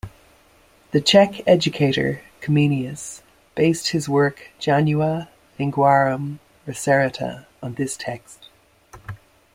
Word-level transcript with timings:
The 0.93 0.99
Czech 0.99 1.41
educator 1.47 2.23
Comenius 2.41 3.21
based 3.53 3.89
his 3.89 4.09
work 4.09 4.49
"Janua 4.59 5.27
linguarum 5.59 6.39
reserata" 6.65 7.45
on 7.61 7.75
this 7.75 7.95
text. 7.97 8.49